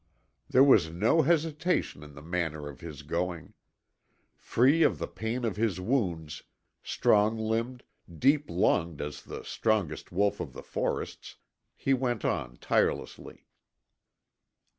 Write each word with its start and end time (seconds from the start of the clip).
There 0.49 0.63
was 0.63 0.89
no 0.89 1.21
hesitation 1.21 2.01
in 2.01 2.15
the 2.15 2.23
manner 2.23 2.67
of 2.67 2.79
his 2.81 3.03
going. 3.03 3.53
Free 4.35 4.81
of 4.81 4.97
the 4.97 5.05
pain 5.07 5.45
of 5.45 5.57
his 5.57 5.79
wounds, 5.79 6.41
strong 6.81 7.37
limbed, 7.37 7.83
deep 8.11 8.49
lunged 8.49 8.99
as 8.99 9.21
the 9.21 9.43
strongest 9.43 10.11
wolf 10.11 10.39
of 10.39 10.53
the 10.53 10.63
forests, 10.63 11.35
he 11.75 11.93
went 11.93 12.25
on 12.25 12.57
tirelessly. 12.57 13.45